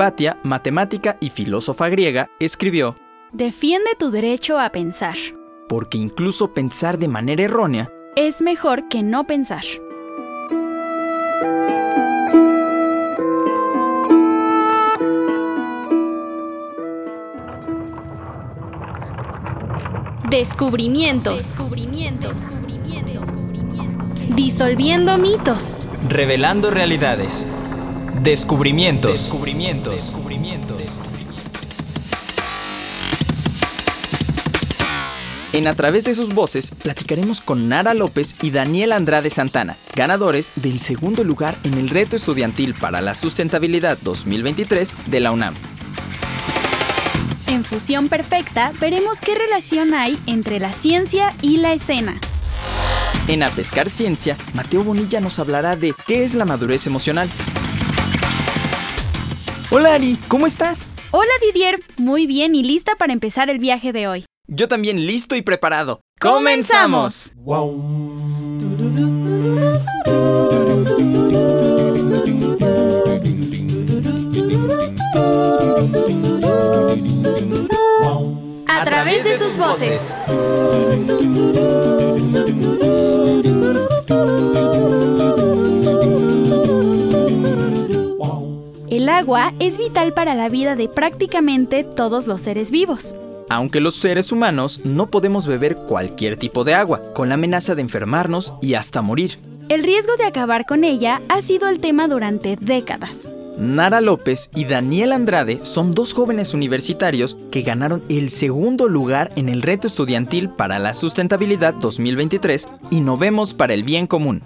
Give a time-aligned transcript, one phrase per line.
[0.00, 2.96] Hipatia, matemática y filósofa griega, escribió,
[3.32, 5.14] Defiende tu derecho a pensar.
[5.68, 9.62] Porque incluso pensar de manera errónea es mejor que no pensar.
[20.30, 21.56] Descubrimientos.
[24.34, 25.76] Disolviendo mitos.
[26.08, 27.46] Revelando realidades.
[28.22, 29.12] Descubrimientos.
[29.12, 30.12] Descubrimientos.
[35.54, 40.52] En A través de sus voces platicaremos con Nara López y Daniel Andrade Santana, ganadores
[40.56, 45.54] del segundo lugar en el reto estudiantil para la sustentabilidad 2023 de la UNAM.
[47.46, 52.20] En Fusión Perfecta veremos qué relación hay entre la ciencia y la escena.
[53.28, 57.28] En A Pescar Ciencia, Mateo Bonilla nos hablará de qué es la madurez emocional.
[59.72, 60.88] Hola Ari, ¿cómo estás?
[61.12, 64.24] Hola Didier, muy bien y lista para empezar el viaje de hoy.
[64.48, 66.00] Yo también listo y preparado.
[66.20, 67.32] ¡Comenzamos!
[78.66, 80.16] A través de sus voces.
[89.20, 93.16] Agua es vital para la vida de prácticamente todos los seres vivos.
[93.50, 97.82] Aunque los seres humanos no podemos beber cualquier tipo de agua, con la amenaza de
[97.82, 99.38] enfermarnos y hasta morir.
[99.68, 103.30] El riesgo de acabar con ella ha sido el tema durante décadas.
[103.58, 109.50] Nara López y Daniel Andrade son dos jóvenes universitarios que ganaron el segundo lugar en
[109.50, 114.42] el reto estudiantil para la sustentabilidad 2023 y vemos para el bien común.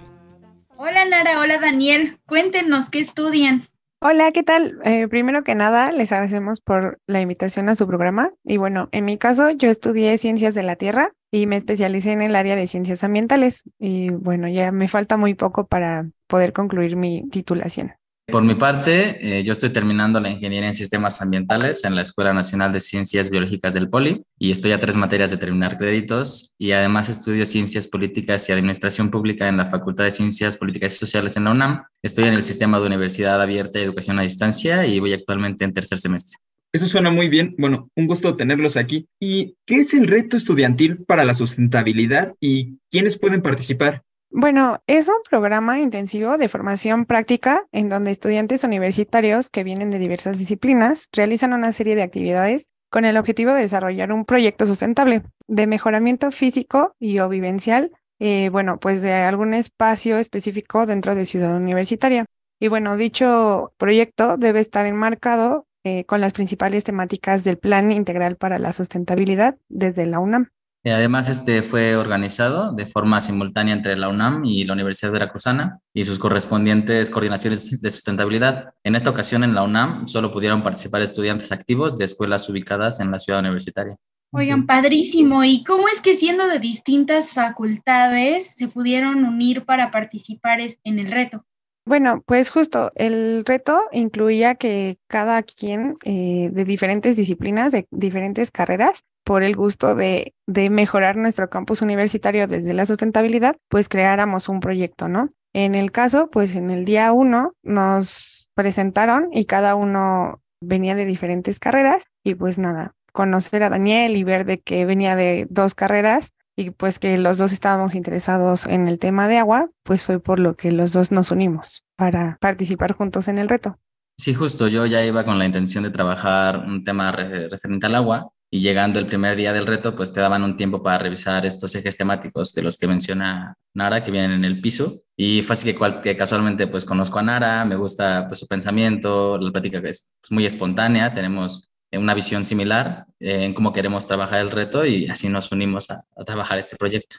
[0.76, 3.68] Hola Nara, hola Daniel, cuéntenos qué estudian.
[4.06, 4.80] Hola, ¿qué tal?
[4.84, 8.34] Eh, primero que nada, les agradecemos por la invitación a su programa.
[8.44, 12.20] Y bueno, en mi caso, yo estudié ciencias de la Tierra y me especialicé en
[12.20, 13.62] el área de ciencias ambientales.
[13.78, 17.94] Y bueno, ya me falta muy poco para poder concluir mi titulación.
[18.26, 22.32] Por mi parte, eh, yo estoy terminando la ingeniería en sistemas ambientales en la Escuela
[22.32, 26.72] Nacional de Ciencias Biológicas del Poli y estoy a tres materias de terminar créditos y
[26.72, 31.36] además estudio ciencias políticas y administración pública en la Facultad de Ciencias Políticas y Sociales
[31.36, 31.84] en la UNAM.
[32.02, 35.74] Estoy en el sistema de universidad abierta y educación a distancia y voy actualmente en
[35.74, 36.38] tercer semestre.
[36.72, 37.54] Eso suena muy bien.
[37.58, 39.06] Bueno, un gusto tenerlos aquí.
[39.20, 44.02] ¿Y qué es el reto estudiantil para la sustentabilidad y quiénes pueden participar?
[44.36, 50.00] Bueno, es un programa intensivo de formación práctica en donde estudiantes universitarios que vienen de
[50.00, 55.22] diversas disciplinas realizan una serie de actividades con el objetivo de desarrollar un proyecto sustentable
[55.46, 61.26] de mejoramiento físico y o vivencial, eh, bueno, pues de algún espacio específico dentro de
[61.26, 62.26] Ciudad Universitaria.
[62.58, 68.34] Y bueno, dicho proyecto debe estar enmarcado eh, con las principales temáticas del Plan Integral
[68.34, 70.50] para la Sustentabilidad desde la UNAM.
[70.86, 75.80] Eh, además, este fue organizado de forma simultánea entre la UNAM y la Universidad Veracruzana
[75.94, 78.74] y sus correspondientes coordinaciones de sustentabilidad.
[78.84, 83.10] En esta ocasión, en la UNAM, solo pudieron participar estudiantes activos de escuelas ubicadas en
[83.10, 83.96] la ciudad universitaria.
[84.30, 85.42] Oigan, padrísimo.
[85.42, 91.10] ¿Y cómo es que siendo de distintas facultades se pudieron unir para participar en el
[91.10, 91.46] reto?
[91.86, 98.50] Bueno, pues justo el reto incluía que cada quien eh, de diferentes disciplinas, de diferentes
[98.50, 104.48] carreras, por el gusto de, de mejorar nuestro campus universitario desde la sustentabilidad, pues creáramos
[104.48, 105.28] un proyecto, ¿no?
[105.52, 111.04] En el caso, pues en el día uno nos presentaron y cada uno venía de
[111.04, 115.74] diferentes carreras y pues nada, conocer a Daniel y ver de que venía de dos
[115.74, 120.20] carreras y pues que los dos estábamos interesados en el tema de agua, pues fue
[120.20, 123.78] por lo que los dos nos unimos para participar juntos en el reto.
[124.16, 128.30] Sí, justo, yo ya iba con la intención de trabajar un tema referente al agua
[128.48, 131.74] y llegando el primer día del reto, pues te daban un tiempo para revisar estos
[131.74, 135.02] ejes temáticos de los que menciona Nara, que vienen en el piso.
[135.16, 139.50] Y fue así que, casualmente pues conozco a Nara, me gusta pues, su pensamiento, la
[139.50, 141.68] plática es pues, muy espontánea, tenemos
[141.98, 146.04] una visión similar eh, en cómo queremos trabajar el reto y así nos unimos a,
[146.16, 147.16] a trabajar este proyecto.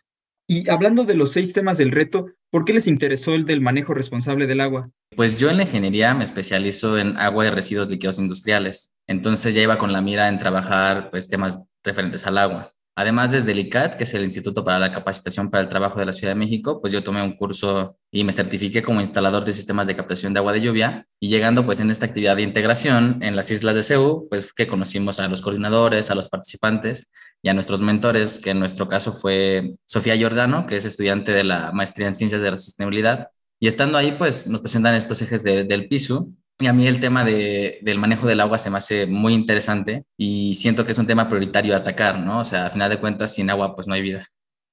[0.47, 3.95] Y hablando de los seis temas del reto, ¿por qué les interesó el del manejo
[3.95, 4.91] responsable del agua?
[5.15, 8.91] Pues yo en la ingeniería me especializo en agua y residuos líquidos industriales.
[9.07, 12.73] Entonces ya iba con la mira en trabajar pues temas referentes al agua.
[12.97, 16.05] Además, desde el ICAT, que es el Instituto para la Capacitación para el Trabajo de
[16.05, 19.51] la Ciudad de México, pues yo tomé un curso y me certifiqué como instalador de
[19.51, 21.05] sistemas de captación de agua de lluvia.
[21.19, 24.65] Y llegando pues en esta actividad de integración en las islas de CEU, pues que
[24.65, 27.11] conocimos a los coordinadores, a los participantes
[27.41, 31.43] y a nuestros mentores, que en nuestro caso fue Sofía Giordano, que es estudiante de
[31.43, 33.27] la maestría en Ciencias de la Sostenibilidad.
[33.59, 36.29] Y estando ahí, pues nos presentan estos ejes del piso
[36.59, 40.05] Y a mí el tema de, del manejo del agua se me hace muy interesante
[40.17, 42.39] y siento que es un tema prioritario a atacar, ¿no?
[42.39, 44.25] O sea, a final de cuentas, sin agua pues no hay vida.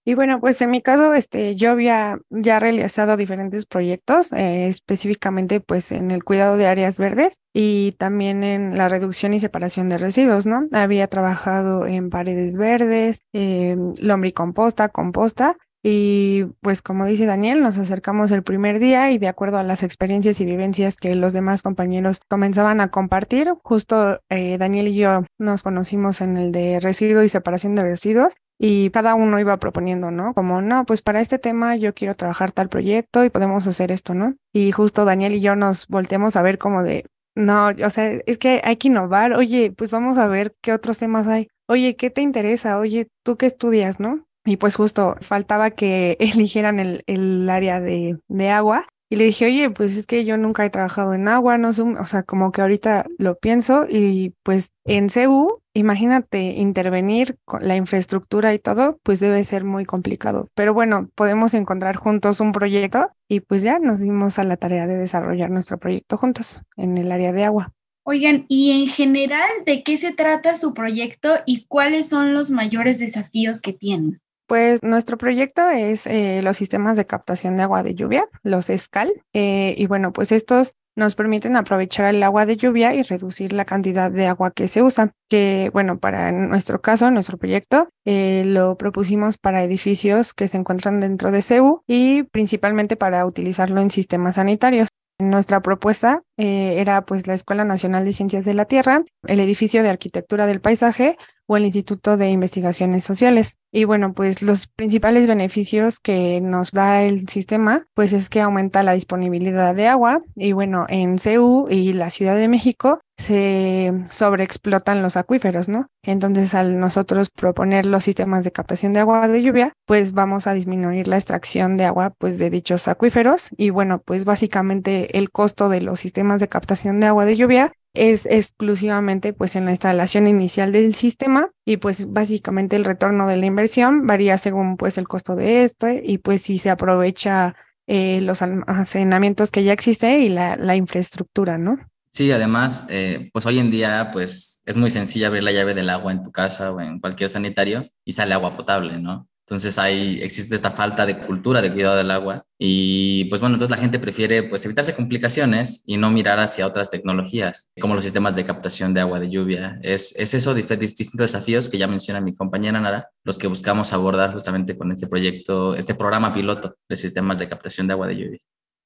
[0.04, 5.60] Y bueno, pues en mi caso, este, yo había ya realizado diferentes proyectos, eh, específicamente
[5.60, 9.98] pues en el cuidado de áreas verdes y también en la reducción y separación de
[9.98, 10.66] residuos, ¿no?
[10.72, 18.30] Había trabajado en paredes verdes, eh, lombricomposta, composta y pues como dice Daniel, nos acercamos
[18.30, 22.20] el primer día y de acuerdo a las experiencias y vivencias que los demás compañeros
[22.28, 27.28] comenzaban a compartir, justo eh, Daniel y yo nos conocimos en el de residuos y
[27.28, 30.34] separación de residuos y cada uno iba proponiendo, ¿no?
[30.34, 34.14] Como, no, pues para este tema yo quiero trabajar tal proyecto y podemos hacer esto,
[34.14, 34.36] ¿no?
[34.52, 38.38] Y justo Daniel y yo nos volteamos a ver como de, no, o sea, es
[38.38, 41.48] que hay que innovar, oye, pues vamos a ver qué otros temas hay.
[41.66, 42.78] Oye, ¿qué te interesa?
[42.78, 44.26] Oye, ¿tú qué estudias, no?
[44.44, 48.86] Y pues justo faltaba que eligieran el, el área de, de agua.
[49.12, 51.82] Y le dije, oye, pues es que yo nunca he trabajado en agua, no sé,
[51.82, 57.76] o sea, como que ahorita lo pienso y pues en CEU, imagínate intervenir con la
[57.76, 60.48] infraestructura y todo, pues debe ser muy complicado.
[60.54, 64.86] Pero bueno, podemos encontrar juntos un proyecto y pues ya nos dimos a la tarea
[64.86, 67.74] de desarrollar nuestro proyecto juntos en el área de agua.
[68.04, 72.98] Oigan, y en general, ¿de qué se trata su proyecto y cuáles son los mayores
[72.98, 74.22] desafíos que tienen?
[74.52, 79.24] Pues nuestro proyecto es eh, los sistemas de captación de agua de lluvia, los ESCAL,
[79.32, 83.64] eh, y bueno, pues estos nos permiten aprovechar el agua de lluvia y reducir la
[83.64, 88.76] cantidad de agua que se usa, que bueno, para nuestro caso, nuestro proyecto, eh, lo
[88.76, 94.34] propusimos para edificios que se encuentran dentro de CEU y principalmente para utilizarlo en sistemas
[94.34, 94.88] sanitarios.
[95.18, 99.90] Nuestra propuesta era pues la Escuela Nacional de Ciencias de la Tierra, el edificio de
[99.90, 103.58] Arquitectura del Paisaje o el Instituto de Investigaciones Sociales.
[103.70, 108.82] Y bueno, pues los principales beneficios que nos da el sistema, pues es que aumenta
[108.82, 115.00] la disponibilidad de agua y bueno, en CEU y la Ciudad de México se sobreexplotan
[115.00, 115.86] los acuíferos, ¿no?
[116.02, 120.54] Entonces, al nosotros proponer los sistemas de captación de agua de lluvia, pues vamos a
[120.54, 125.68] disminuir la extracción de agua, pues de dichos acuíferos y bueno, pues básicamente el costo
[125.68, 130.26] de los sistemas de captación de agua de lluvia es exclusivamente pues en la instalación
[130.26, 135.08] inicial del sistema y pues básicamente el retorno de la inversión varía según pues el
[135.08, 137.54] costo de esto y pues si se aprovecha
[137.86, 141.78] eh, los almacenamientos que ya existe y la, infraestructura, ¿no?
[142.12, 145.90] Sí, además, eh, pues hoy en día, pues es muy sencillo abrir la llave del
[145.90, 149.28] agua en tu casa o en cualquier sanitario y sale agua potable, ¿no?
[149.52, 153.76] Entonces ahí existe esta falta de cultura de cuidado del agua y pues bueno, entonces
[153.76, 158.34] la gente prefiere pues evitarse complicaciones y no mirar hacia otras tecnologías como los sistemas
[158.34, 159.78] de captación de agua de lluvia.
[159.82, 164.32] Es, es eso, distintos desafíos que ya menciona mi compañera Nara, los que buscamos abordar
[164.32, 168.38] justamente con este proyecto, este programa piloto de sistemas de captación de agua de lluvia.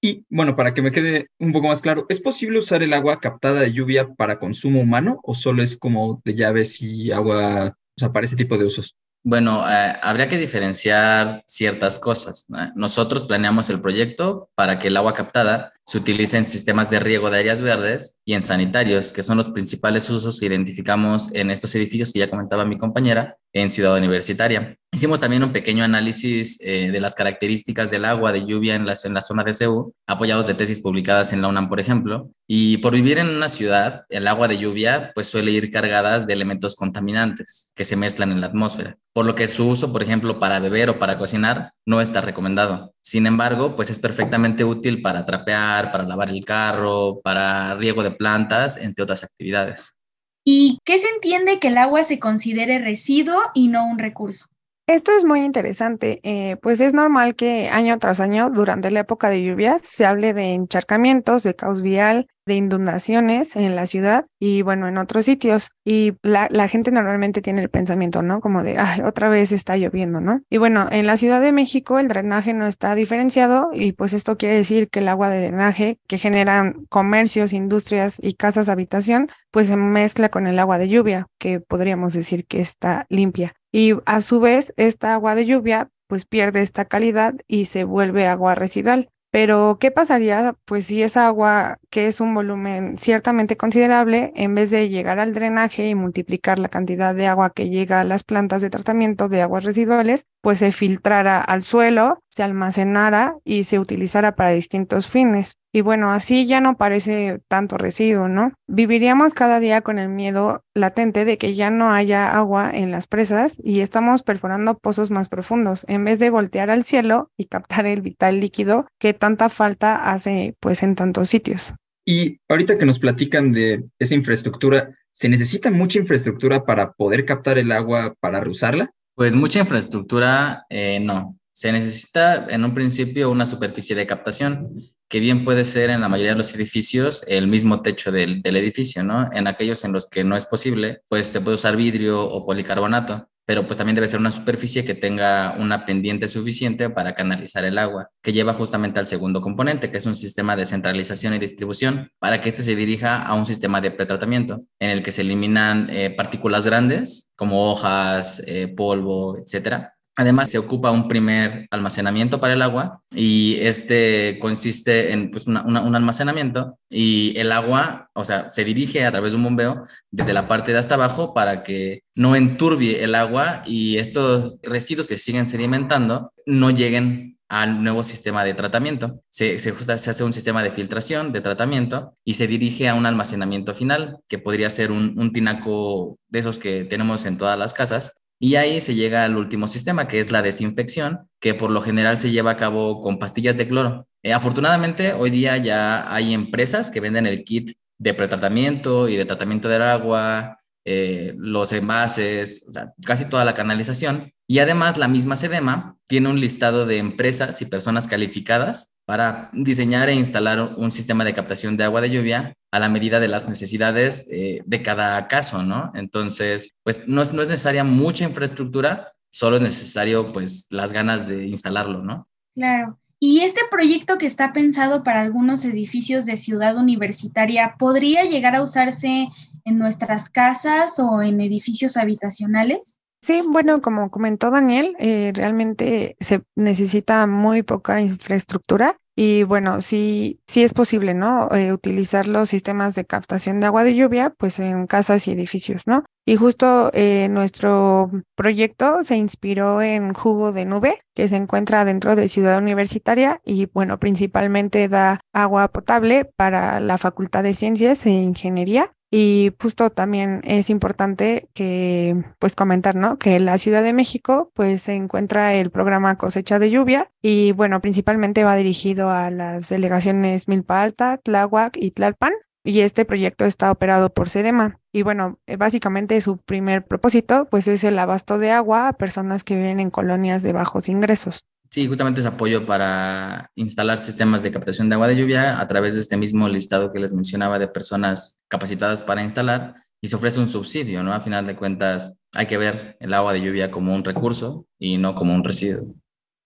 [0.02, 3.20] Y bueno, para que me quede un poco más claro, ¿es posible usar el agua
[3.20, 8.00] captada de lluvia para consumo humano o solo es como de llaves y agua, o
[8.00, 8.96] sea, para ese tipo de usos?
[9.28, 12.46] Bueno, eh, habría que diferenciar ciertas cosas.
[12.76, 17.30] Nosotros planeamos el proyecto para que el agua captada se utilice en sistemas de riego
[17.30, 21.72] de áreas verdes y en sanitarios, que son los principales usos que identificamos en estos
[21.76, 24.76] edificios que ya comentaba mi compañera en Ciudad Universitaria.
[24.92, 28.94] Hicimos también un pequeño análisis eh, de las características del agua de lluvia en la,
[29.04, 32.30] en la zona de CEU, apoyados de tesis publicadas en la UNAM, por ejemplo.
[32.48, 36.32] Y por vivir en una ciudad, el agua de lluvia pues suele ir cargadas de
[36.32, 40.38] elementos contaminantes que se mezclan en la atmósfera, por lo que su uso, por ejemplo,
[40.38, 42.94] para beber o para cocinar no está recomendado.
[43.02, 48.10] Sin embargo, pues es perfectamente útil para trapear, para lavar el carro, para riego de
[48.10, 49.96] plantas, entre otras actividades.
[50.44, 54.46] ¿Y qué se entiende que el agua se considere residuo y no un recurso?
[54.88, 59.28] Esto es muy interesante, eh, pues es normal que año tras año, durante la época
[59.30, 64.62] de lluvias, se hable de encharcamientos, de caos vial, de inundaciones en la ciudad y
[64.62, 65.70] bueno, en otros sitios.
[65.84, 68.40] Y la, la, gente normalmente tiene el pensamiento, ¿no?
[68.40, 70.40] Como de, ay, otra vez está lloviendo, ¿no?
[70.48, 74.36] Y bueno, en la Ciudad de México el drenaje no está diferenciado y pues esto
[74.36, 79.66] quiere decir que el agua de drenaje que generan comercios, industrias y casas habitación, pues
[79.66, 83.54] se mezcla con el agua de lluvia, que podríamos decir que está limpia.
[83.78, 88.26] Y a su vez, esta agua de lluvia pues pierde esta calidad y se vuelve
[88.26, 89.10] agua residual.
[89.30, 94.70] Pero, ¿qué pasaría pues si esa agua, que es un volumen ciertamente considerable, en vez
[94.70, 98.60] de llegar al drenaje y multiplicar la cantidad de agua que llega a las plantas
[98.60, 104.36] de tratamiento de aguas residuales, pues se filtrara al suelo, se almacenara y se utilizara
[104.36, 105.54] para distintos fines?
[105.72, 108.52] Y bueno, así ya no parece tanto residuo, ¿no?
[108.66, 113.06] Viviríamos cada día con el miedo latente de que ya no haya agua en las
[113.06, 117.86] presas y estamos perforando pozos más profundos en vez de voltear al cielo y captar
[117.86, 121.72] el vital líquido que tanta falta hace pues en tantos sitios.
[122.08, 127.58] Y ahorita que nos platican de esa infraestructura, ¿se necesita mucha infraestructura para poder captar
[127.58, 128.92] el agua para reusarla?
[129.16, 131.36] Pues mucha infraestructura, eh, no.
[131.52, 134.76] Se necesita en un principio una superficie de captación,
[135.08, 138.56] que bien puede ser en la mayoría de los edificios el mismo techo del, del
[138.56, 139.28] edificio, ¿no?
[139.32, 143.28] En aquellos en los que no es posible, pues se puede usar vidrio o policarbonato
[143.46, 147.78] pero pues también debe ser una superficie que tenga una pendiente suficiente para canalizar el
[147.78, 152.10] agua, que lleva justamente al segundo componente, que es un sistema de centralización y distribución,
[152.18, 155.88] para que éste se dirija a un sistema de pretratamiento, en el que se eliminan
[155.90, 162.54] eh, partículas grandes, como hojas, eh, polvo, etcétera, Además, se ocupa un primer almacenamiento para
[162.54, 168.64] el agua y este consiste en pues, un almacenamiento y el agua, o sea, se
[168.64, 172.34] dirige a través de un bombeo desde la parte de hasta abajo para que no
[172.34, 178.54] enturbie el agua y estos residuos que siguen sedimentando no lleguen al nuevo sistema de
[178.54, 179.22] tratamiento.
[179.28, 184.18] Se, hace un sistema de filtración, de tratamiento, y se dirige a un almacenamiento final,
[184.28, 188.80] que podría ser un, tinaco de esos que tenemos en todas las casas, y ahí
[188.80, 192.52] se llega al último sistema, que es la desinfección, que por lo general se lleva
[192.52, 194.06] a cabo con pastillas de cloro.
[194.22, 199.24] Eh, afortunadamente, hoy día ya hay empresas que venden el kit de pretratamiento y de
[199.24, 202.66] tratamiento del agua, eh, los envases,
[203.04, 204.32] casi toda la canalización.
[204.46, 210.08] Y además la misma SEDEMA tiene un listado de empresas y personas calificadas para diseñar
[210.08, 213.48] e instalar un sistema de captación de agua de lluvia a la medida de las
[213.48, 215.92] necesidades eh, de cada caso, ¿no?
[215.94, 221.26] Entonces, pues no es, no es necesaria mucha infraestructura, solo es necesario pues las ganas
[221.26, 222.28] de instalarlo, ¿no?
[222.54, 222.98] Claro.
[223.18, 228.62] Y este proyecto que está pensado para algunos edificios de ciudad universitaria, ¿podría llegar a
[228.62, 229.28] usarse
[229.64, 233.00] en nuestras casas o en edificios habitacionales?
[233.22, 240.40] Sí, bueno, como comentó Daniel, eh, realmente se necesita muy poca infraestructura y bueno, sí,
[240.46, 241.48] sí es posible, ¿no?
[241.50, 245.86] Eh, utilizar los sistemas de captación de agua de lluvia, pues en casas y edificios,
[245.86, 246.04] ¿no?
[246.26, 252.14] Y justo eh, nuestro proyecto se inspiró en Jugo de Nube, que se encuentra dentro
[252.14, 258.10] de Ciudad Universitaria y bueno, principalmente da agua potable para la Facultad de Ciencias e
[258.10, 263.18] Ingeniería y justo también es importante que, pues comentar, ¿no?
[263.18, 267.80] Que la Ciudad de México, pues se encuentra el programa Cosecha de Lluvia y, bueno,
[267.80, 272.32] principalmente va dirigido a las delegaciones Milpa Alta, Tláhuac y Tlalpan.
[272.64, 274.80] Y este proyecto está operado por SEDEMA.
[274.92, 279.44] Y bueno, eh, básicamente su primer propósito, pues es el abasto de agua a personas
[279.44, 281.46] que viven en colonias de bajos ingresos.
[281.76, 285.92] Sí, justamente es apoyo para instalar sistemas de captación de agua de lluvia a través
[285.92, 290.40] de este mismo listado que les mencionaba de personas capacitadas para instalar y se ofrece
[290.40, 291.12] un subsidio, ¿no?
[291.12, 294.96] A final de cuentas, hay que ver el agua de lluvia como un recurso y
[294.96, 295.94] no como un residuo.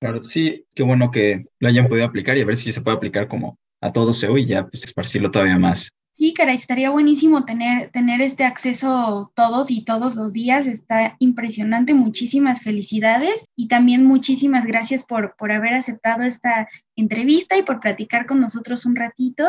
[0.01, 2.97] Claro, sí, qué bueno que lo hayan podido aplicar y a ver si se puede
[2.97, 5.93] aplicar como a todo SEO y ya pues esparcirlo todavía más.
[6.13, 10.67] Sí, caray, estaría buenísimo tener, tener este acceso todos y todos los días.
[10.67, 11.95] Está impresionante.
[11.95, 18.27] Muchísimas felicidades y también muchísimas gracias por, por haber aceptado esta entrevista y por platicar
[18.27, 19.45] con nosotros un ratito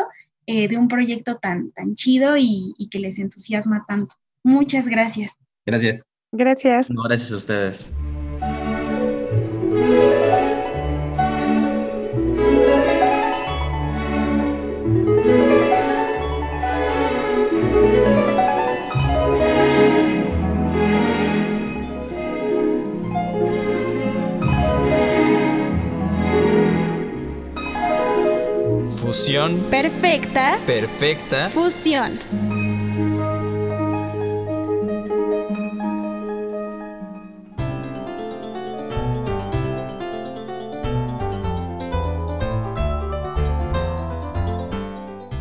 [0.46, 4.14] eh, de un proyecto tan, tan chido y, y que les entusiasma tanto.
[4.44, 5.36] Muchas gracias.
[5.66, 6.06] Gracias.
[6.32, 6.90] Gracias.
[6.90, 7.92] No, gracias a ustedes.
[29.12, 29.58] Fusión.
[29.68, 30.58] Perfecta.
[30.64, 31.50] Perfecta.
[31.50, 32.18] Fusión.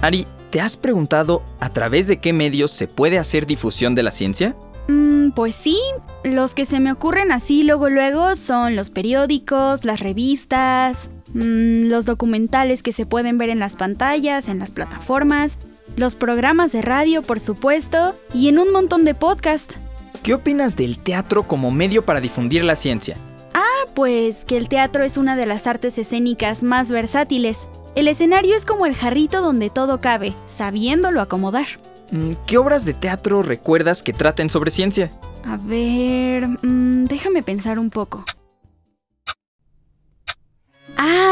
[0.01, 4.11] Ari, ¿te has preguntado a través de qué medios se puede hacer difusión de la
[4.11, 4.53] ciencia?
[4.89, 5.79] Mm, pues sí,
[6.25, 12.05] los que se me ocurren así luego luego son los periódicos, las revistas, mm, los
[12.05, 15.57] documentales que se pueden ver en las pantallas, en las plataformas,
[15.95, 19.77] los programas de radio, por supuesto, y en un montón de podcasts.
[20.23, 23.17] ¿Qué opinas del teatro como medio para difundir la ciencia?
[23.53, 27.67] Ah, pues que el teatro es una de las artes escénicas más versátiles.
[27.95, 31.67] El escenario es como el jarrito donde todo cabe, sabiéndolo acomodar.
[32.11, 35.11] Mm, ¿Qué obras de teatro recuerdas que traten sobre ciencia?
[35.45, 38.23] A ver, mm, déjame pensar un poco.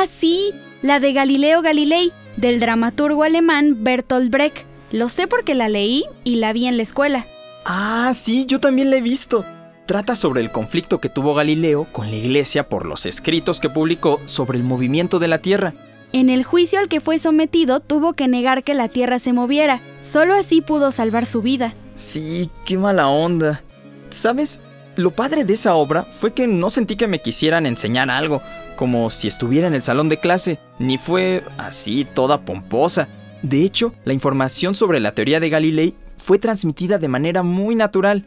[0.01, 4.59] Ah, sí, la de Galileo Galilei, del dramaturgo alemán Bertolt Brecht.
[4.93, 7.25] Lo sé porque la leí y la vi en la escuela.
[7.65, 9.43] Ah, sí, yo también la he visto.
[9.87, 14.21] Trata sobre el conflicto que tuvo Galileo con la iglesia por los escritos que publicó
[14.23, 15.73] sobre el movimiento de la Tierra.
[16.13, 19.81] En el juicio al que fue sometido tuvo que negar que la Tierra se moviera.
[20.01, 21.73] Solo así pudo salvar su vida.
[21.97, 23.63] Sí, qué mala onda.
[24.11, 24.61] ¿Sabes?
[24.95, 28.41] Lo padre de esa obra fue que no sentí que me quisieran enseñar algo,
[28.79, 33.09] como si estuviera en el salón de clase, ni fue así toda pomposa.
[33.41, 38.25] De hecho, la información sobre la teoría de Galilei fue transmitida de manera muy natural.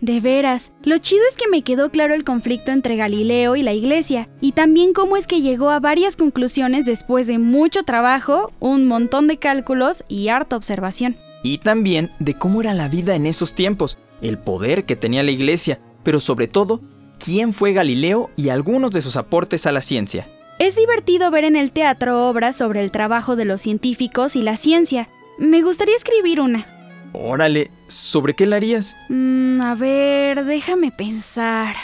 [0.00, 3.74] De veras, lo chido es que me quedó claro el conflicto entre Galileo y la
[3.74, 8.88] iglesia, y también cómo es que llegó a varias conclusiones después de mucho trabajo, un
[8.88, 11.14] montón de cálculos y harta observación.
[11.44, 15.30] Y también de cómo era la vida en esos tiempos, el poder que tenía la
[15.30, 16.80] iglesia, pero sobre todo,
[17.24, 20.26] quién fue Galileo y algunos de sus aportes a la ciencia.
[20.58, 24.56] Es divertido ver en el teatro obras sobre el trabajo de los científicos y la
[24.56, 25.08] ciencia.
[25.38, 26.66] Me gustaría escribir una.
[27.12, 28.96] Órale, ¿sobre qué la harías?
[29.08, 31.76] Mm, a ver, déjame pensar.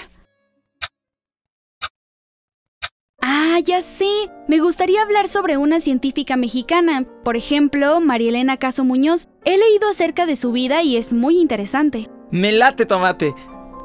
[3.21, 4.30] Ah, ya sé.
[4.47, 9.28] Me gustaría hablar sobre una científica mexicana, por ejemplo, Marielena Caso Muñoz.
[9.45, 12.09] He leído acerca de su vida y es muy interesante.
[12.30, 13.35] Me late, tomate.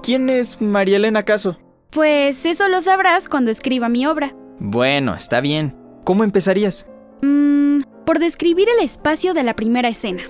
[0.03, 1.57] ¿Quién es Marielena Caso?
[1.89, 4.35] Pues eso lo sabrás cuando escriba mi obra.
[4.59, 5.77] Bueno, está bien.
[6.03, 6.89] ¿Cómo empezarías?
[7.21, 10.23] Mm, por describir el espacio de la primera escena.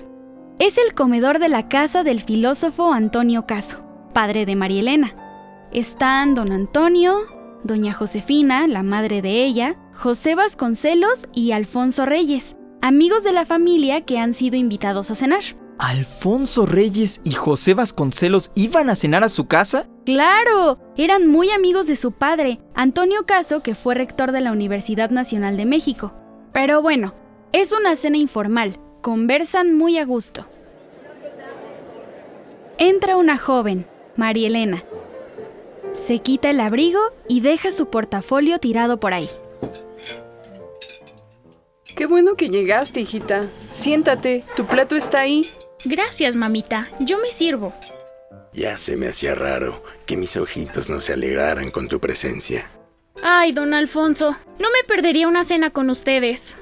[0.60, 5.16] Es el comedor de la casa del filósofo Antonio Caso, padre de María Elena.
[5.72, 7.16] Están don Antonio,
[7.64, 14.02] doña Josefina, la madre de ella, José Vasconcelos y Alfonso Reyes, amigos de la familia
[14.02, 15.42] que han sido invitados a cenar.
[15.78, 19.88] ¿Alfonso Reyes y José Vasconcelos iban a cenar a su casa?
[20.06, 20.78] ¡Claro!
[20.96, 25.56] Eran muy amigos de su padre, Antonio Caso, que fue rector de la Universidad Nacional
[25.56, 26.14] de México.
[26.52, 27.14] Pero bueno,
[27.52, 30.46] es una cena informal, conversan muy a gusto.
[32.78, 34.84] Entra una joven, María Elena.
[35.92, 39.28] Se quita el abrigo y deja su portafolio tirado por ahí.
[41.96, 43.46] Qué bueno que llegaste, hijita.
[43.70, 45.48] Siéntate, tu plato está ahí.
[45.84, 46.88] Gracias, mamita.
[47.00, 47.72] Yo me sirvo.
[48.52, 52.70] Ya se me hacía raro que mis ojitos no se alegraran con tu presencia.
[53.22, 56.56] Ay, don Alfonso, no me perdería una cena con ustedes.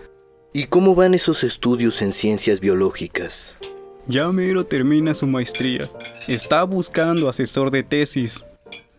[0.52, 3.58] ¿Y cómo van esos estudios en ciencias biológicas?
[4.06, 5.88] Ya mero termina su maestría.
[6.28, 8.44] Está buscando asesor de tesis.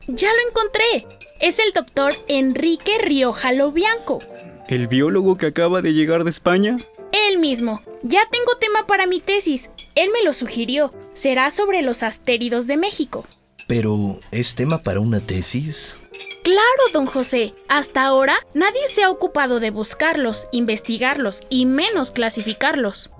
[0.07, 1.07] Ya lo encontré.
[1.39, 4.19] Es el doctor Enrique Rioja Lobianco.
[4.67, 6.77] ¿El biólogo que acaba de llegar de España?
[7.13, 7.81] Él mismo.
[8.01, 9.69] Ya tengo tema para mi tesis.
[9.95, 10.93] Él me lo sugirió.
[11.13, 13.23] Será sobre los astéridos de México.
[13.67, 15.99] Pero, ¿es tema para una tesis?
[16.43, 17.53] Claro, don José.
[17.69, 23.11] Hasta ahora nadie se ha ocupado de buscarlos, investigarlos y menos clasificarlos.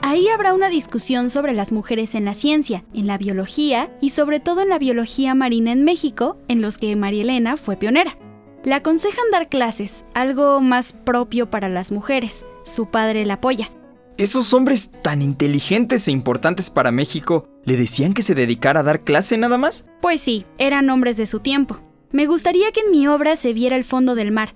[0.00, 4.40] Ahí habrá una discusión sobre las mujeres en la ciencia, en la biología y sobre
[4.40, 8.16] todo en la biología marina en México, en los que María Elena fue pionera.
[8.64, 12.46] Le aconsejan dar clases, algo más propio para las mujeres.
[12.64, 13.70] Su padre la apoya.
[14.18, 19.02] Esos hombres tan inteligentes e importantes para México, ¿le decían que se dedicara a dar
[19.02, 19.86] clase nada más?
[20.00, 21.80] Pues sí, eran hombres de su tiempo.
[22.12, 24.54] Me gustaría que en mi obra se viera el fondo del mar,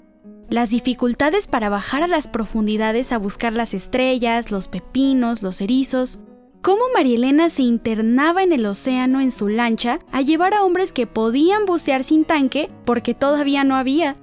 [0.48, 6.20] las dificultades para bajar a las profundidades a buscar las estrellas, los pepinos, los erizos,
[6.66, 11.06] cómo Marielena se internaba en el océano en su lancha a llevar a hombres que
[11.06, 14.16] podían bucear sin tanque porque todavía no había.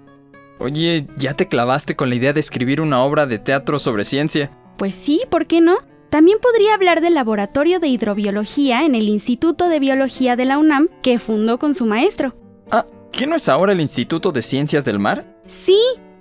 [0.60, 4.52] Oye, ¿ya te clavaste con la idea de escribir una obra de teatro sobre ciencia?
[4.78, 5.78] Pues sí, ¿por qué no?
[6.10, 10.90] También podría hablar del laboratorio de hidrobiología en el Instituto de Biología de la UNAM
[11.02, 12.34] que fundó con su maestro.
[12.72, 15.24] Ah, ¿qué no es ahora el Instituto de Ciencias del Mar?
[15.48, 15.80] Sí,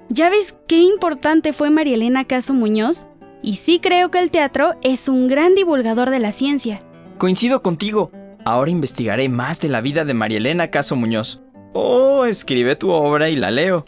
[0.09, 3.07] ¿ya ves qué importante fue María Elena Caso Muñoz?
[3.43, 6.81] Y sí creo que el teatro es un gran divulgador de la ciencia.
[7.19, 8.13] Coincido contigo.
[8.45, 11.43] Ahora investigaré más de la vida de María Elena Caso Muñoz.
[11.73, 13.85] Oh, escribe tu obra y la leo.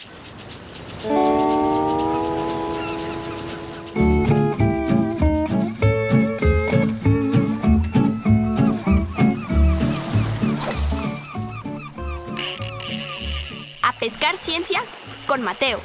[13.83, 14.81] A pescar ciencia
[15.27, 15.79] con Mateo.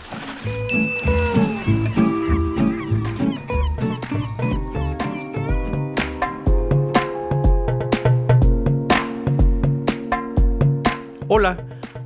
[11.41, 11.57] Hola,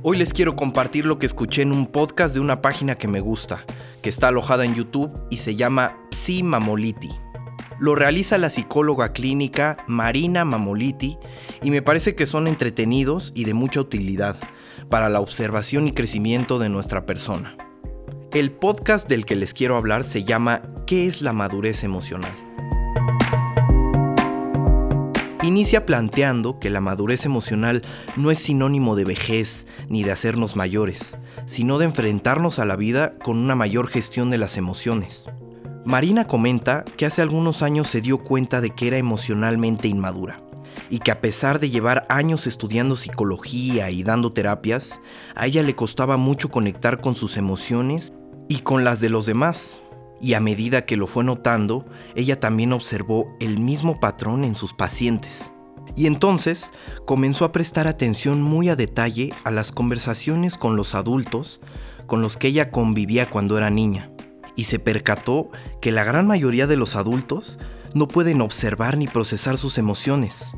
[0.01, 3.19] hoy les quiero compartir lo que escuché en un podcast de una página que me
[3.19, 3.65] gusta,
[4.01, 7.09] que está alojada en YouTube y se llama Psi Mamoliti.
[7.77, 11.17] Lo realiza la psicóloga clínica Marina Mamoliti
[11.61, 14.37] y me parece que son entretenidos y de mucha utilidad
[14.89, 17.57] para la observación y crecimiento de nuestra persona.
[18.31, 22.44] El podcast del que les quiero hablar se llama ¿Qué es la madurez emocional?
[25.45, 27.83] Inicia planteando que la madurez emocional
[28.15, 33.15] no es sinónimo de vejez ni de hacernos mayores, sino de enfrentarnos a la vida
[33.23, 35.29] con una mayor gestión de las emociones.
[35.85, 40.41] Marina comenta que hace algunos años se dio cuenta de que era emocionalmente inmadura
[40.89, 44.99] y que a pesar de llevar años estudiando psicología y dando terapias,
[45.35, 48.11] a ella le costaba mucho conectar con sus emociones
[48.49, 49.79] y con las de los demás.
[50.21, 54.73] Y a medida que lo fue notando, ella también observó el mismo patrón en sus
[54.73, 55.51] pacientes.
[55.95, 56.73] Y entonces
[57.05, 61.61] comenzó a prestar atención muy a detalle a las conversaciones con los adultos
[62.05, 64.11] con los que ella convivía cuando era niña.
[64.55, 65.49] Y se percató
[65.81, 67.59] que la gran mayoría de los adultos
[67.93, 70.55] no pueden observar ni procesar sus emociones.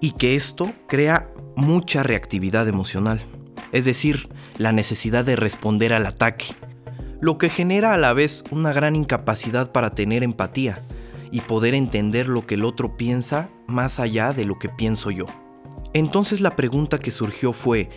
[0.00, 3.22] Y que esto crea mucha reactividad emocional.
[3.72, 6.46] Es decir, la necesidad de responder al ataque.
[7.20, 10.80] Lo que genera a la vez una gran incapacidad para tener empatía
[11.30, 15.26] y poder entender lo que el otro piensa más allá de lo que pienso yo.
[15.92, 17.90] Entonces la pregunta que surgió fue,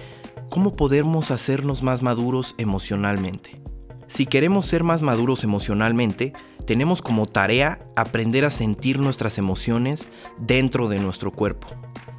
[0.50, 3.62] ¿cómo podemos hacernos más maduros emocionalmente?
[4.08, 6.34] Si queremos ser más maduros emocionalmente,
[6.68, 10.10] tenemos como tarea aprender a sentir nuestras emociones
[10.40, 11.70] dentro de nuestro cuerpo.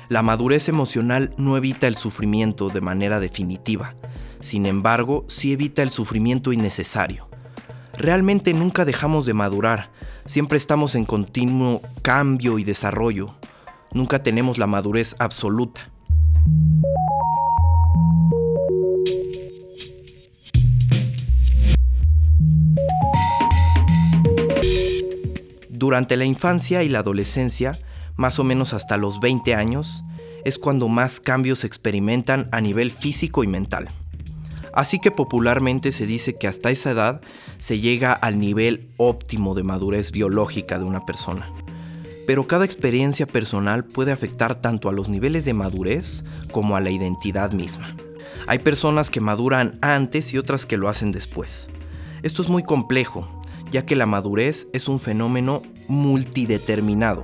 [0.08, 3.94] La madurez emocional no evita el sufrimiento de manera definitiva,
[4.44, 7.28] sin embargo, sí evita el sufrimiento innecesario.
[7.94, 9.90] Realmente nunca dejamos de madurar,
[10.26, 13.35] siempre estamos en continuo cambio y desarrollo,
[13.92, 15.90] nunca tenemos la madurez absoluta.
[25.70, 27.78] Durante la infancia y la adolescencia,
[28.16, 30.04] más o menos hasta los 20 años,
[30.44, 33.88] es cuando más cambios se experimentan a nivel físico y mental.
[34.74, 37.20] Así que popularmente se dice que hasta esa edad
[37.58, 41.48] se llega al nivel óptimo de madurez biológica de una persona.
[42.26, 46.90] Pero cada experiencia personal puede afectar tanto a los niveles de madurez como a la
[46.90, 47.94] identidad misma.
[48.48, 51.70] Hay personas que maduran antes y otras que lo hacen después.
[52.24, 53.28] Esto es muy complejo,
[53.70, 57.22] ya que la madurez es un fenómeno multideterminado.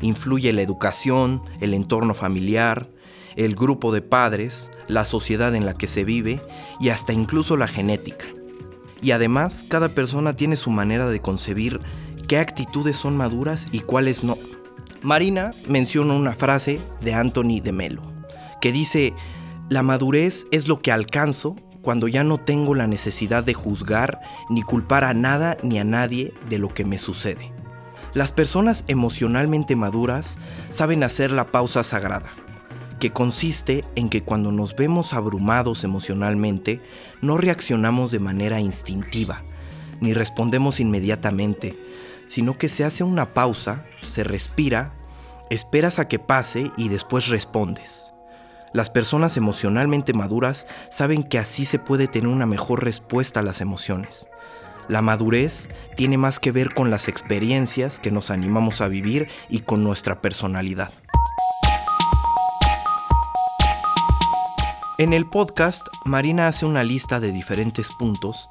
[0.00, 2.88] Influye la educación, el entorno familiar,
[3.36, 6.40] el grupo de padres, la sociedad en la que se vive
[6.80, 8.26] y hasta incluso la genética.
[9.00, 11.80] Y además, cada persona tiene su manera de concebir
[12.28, 14.38] qué actitudes son maduras y cuáles no.
[15.02, 18.02] Marina menciona una frase de Anthony de Melo,
[18.60, 19.14] que dice,
[19.68, 24.62] la madurez es lo que alcanzo cuando ya no tengo la necesidad de juzgar ni
[24.62, 27.52] culpar a nada ni a nadie de lo que me sucede.
[28.14, 30.38] Las personas emocionalmente maduras
[30.70, 32.30] saben hacer la pausa sagrada,
[33.02, 36.80] que consiste en que cuando nos vemos abrumados emocionalmente,
[37.20, 39.42] no reaccionamos de manera instintiva,
[40.00, 41.76] ni respondemos inmediatamente,
[42.28, 44.94] sino que se hace una pausa, se respira,
[45.50, 48.12] esperas a que pase y después respondes.
[48.72, 53.60] Las personas emocionalmente maduras saben que así se puede tener una mejor respuesta a las
[53.60, 54.28] emociones.
[54.86, 59.62] La madurez tiene más que ver con las experiencias que nos animamos a vivir y
[59.62, 60.92] con nuestra personalidad.
[65.02, 68.46] En el podcast, Marina hace una lista de diferentes puntos,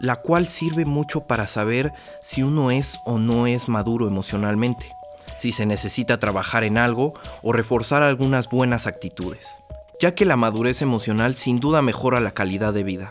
[0.00, 4.92] la cual sirve mucho para saber si uno es o no es maduro emocionalmente,
[5.38, 9.62] si se necesita trabajar en algo o reforzar algunas buenas actitudes,
[9.98, 13.10] ya que la madurez emocional sin duda mejora la calidad de vida.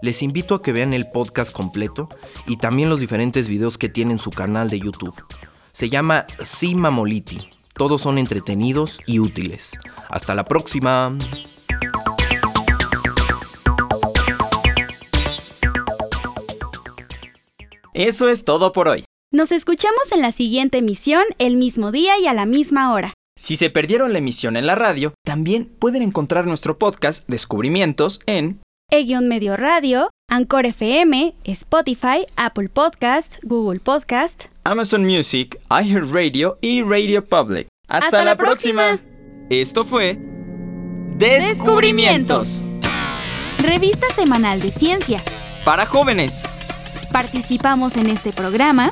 [0.00, 2.08] Les invito a que vean el podcast completo
[2.46, 5.20] y también los diferentes videos que tiene en su canal de YouTube.
[5.72, 7.50] Se llama Sima Moliti.
[7.72, 9.76] Todos son entretenidos y útiles.
[10.10, 11.12] Hasta la próxima.
[17.94, 19.04] Eso es todo por hoy.
[19.32, 23.14] Nos escuchamos en la siguiente emisión el mismo día y a la misma hora.
[23.38, 28.60] Si se perdieron la emisión en la radio, también pueden encontrar nuestro podcast Descubrimientos en
[28.90, 37.68] E-Medio Radio, Anchor FM, Spotify, Apple Podcast, Google Podcast, Amazon Music, iHeartRadio y Radio Public.
[37.86, 38.98] Hasta, la, próxima.
[39.50, 40.18] Esto fue
[41.16, 42.64] Descubrimientos.
[43.62, 45.20] Revista semanal de ciencia.
[45.64, 46.42] Para jóvenes.
[47.14, 48.90] Participamos en este programa.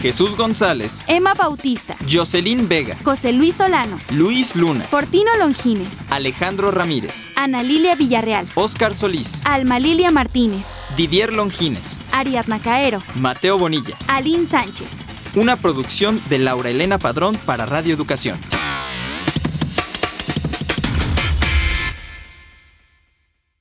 [0.00, 7.28] Jesús González, Emma Bautista, Jocelyn Vega, José Luis Solano, Luis Luna, Fortino Longines, Alejandro Ramírez,
[7.36, 10.64] Ana Lilia Villarreal, Oscar Solís, Alma Lilia Martínez,
[10.96, 14.88] Didier Longines, Ariadna Caero, Mateo Bonilla, Aline Sánchez.
[15.34, 18.38] Una producción de Laura Elena Padrón para Radio Educación.